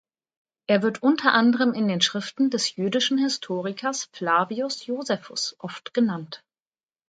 Er 0.65 0.81
wird 0.81 1.03
unter 1.03 1.31
anderem 1.33 1.73
in 1.75 1.87
den 1.87 2.01
Schriften 2.01 2.49
des 2.49 2.75
jüdischen 2.75 3.19
Historikers 3.19 4.05
Flavius 4.11 4.87
Josephus 4.87 5.55
oft 5.59 5.93
genannt. 5.93 6.43